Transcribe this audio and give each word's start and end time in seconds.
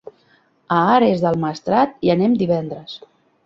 A 0.75 0.79
Ares 0.93 1.21
del 1.27 1.39
Maestrat 1.45 1.95
hi 2.07 2.13
anem 2.17 2.37
divendres. 2.43 3.01